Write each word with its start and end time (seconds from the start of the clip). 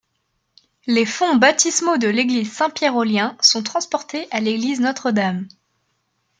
Les 0.87 1.05
fonts 1.05 1.35
baptismaux 1.35 1.99
de 1.99 2.07
l'église 2.07 2.51
Saint-Pierre-aux-Liens 2.51 3.37
sont 3.39 3.61
transportés 3.61 4.27
à 4.31 4.39
l'église 4.39 4.79
Notre-Dame. 4.81 5.47